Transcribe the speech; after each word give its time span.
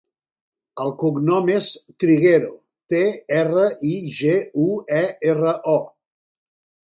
El 0.83 0.87
cognom 1.01 1.51
és 1.55 1.67
Triguero: 2.03 2.49
te, 2.93 3.03
erra, 3.41 3.67
i, 3.91 3.93
ge, 4.21 4.35
u, 4.65 4.67
e, 5.03 5.05
erra, 5.35 5.53
o. 5.77 5.79